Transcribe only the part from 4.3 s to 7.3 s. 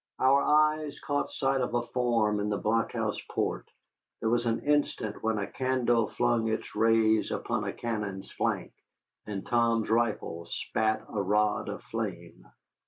was an instant when a candle flung its rays